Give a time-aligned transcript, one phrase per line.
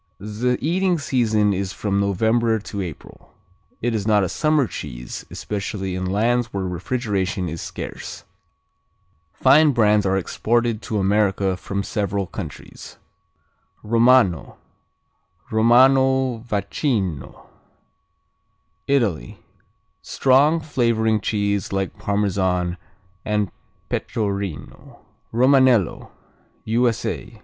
[0.19, 3.35] The eating season is from November to April.
[3.83, 8.23] It is not a summer cheese, especially in lands where refrigeration is scarce.
[9.31, 12.97] Fine brands are exported to America from several countries.
[13.83, 14.57] Romano,
[15.51, 17.45] Romano Vacchino
[18.87, 19.37] Italy
[20.01, 22.77] Strong: flavoring cheese like Parmesan
[23.23, 23.51] and
[23.87, 24.97] Pecorino.
[25.31, 26.09] Romanello
[26.65, 27.39] _U.S.A.